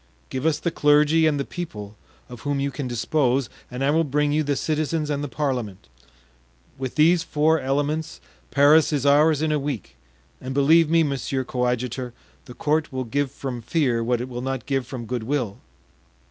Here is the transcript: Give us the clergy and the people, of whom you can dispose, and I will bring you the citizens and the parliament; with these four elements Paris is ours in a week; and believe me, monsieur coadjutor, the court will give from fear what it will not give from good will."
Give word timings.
Give 0.31 0.47
us 0.47 0.57
the 0.57 0.71
clergy 0.71 1.27
and 1.27 1.39
the 1.39 1.45
people, 1.45 1.95
of 2.27 2.39
whom 2.41 2.59
you 2.59 2.71
can 2.71 2.87
dispose, 2.87 3.51
and 3.69 3.83
I 3.83 3.91
will 3.91 4.03
bring 4.03 4.31
you 4.31 4.41
the 4.41 4.55
citizens 4.55 5.11
and 5.11 5.23
the 5.23 5.27
parliament; 5.27 5.87
with 6.75 6.95
these 6.95 7.21
four 7.21 7.59
elements 7.59 8.19
Paris 8.49 8.91
is 8.91 9.05
ours 9.05 9.43
in 9.43 9.51
a 9.51 9.59
week; 9.59 9.95
and 10.41 10.55
believe 10.55 10.89
me, 10.89 11.03
monsieur 11.03 11.43
coadjutor, 11.43 12.13
the 12.45 12.55
court 12.55 12.91
will 12.91 13.03
give 13.03 13.29
from 13.31 13.61
fear 13.61 14.03
what 14.03 14.21
it 14.21 14.27
will 14.27 14.41
not 14.41 14.65
give 14.65 14.87
from 14.87 15.05
good 15.05 15.21
will." 15.21 15.59